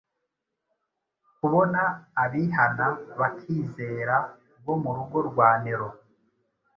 kubona 1.37 1.81
abihana 2.23 2.87
bakizera 3.19 4.15
bo 4.65 4.75
mu 4.81 4.91
rugo 4.97 5.17
rwa 5.29 5.49
Nero. 5.63 5.89